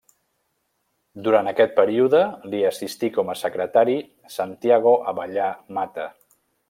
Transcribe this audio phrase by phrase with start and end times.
[1.27, 2.21] Durant aquest període
[2.53, 3.99] li assistí com a Secretari
[4.39, 6.09] Santiago Abellà Mata.